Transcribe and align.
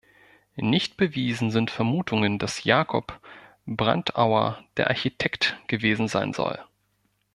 Nicht 0.55 0.97
bewiesen 0.97 1.51
sind 1.51 1.69
Vermutungen, 1.69 2.39
dass 2.39 2.63
Jakob 2.63 3.19
Prandtauer 3.67 4.63
der 4.77 4.87
Architekt 4.87 5.57
gewesen 5.67 6.07
sein 6.07 6.33
soll. 6.33 6.57